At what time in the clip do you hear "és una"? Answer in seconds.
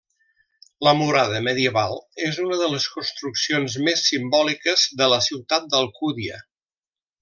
2.29-2.59